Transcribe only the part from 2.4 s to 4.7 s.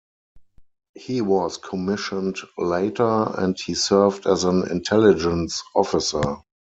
later, and he served as an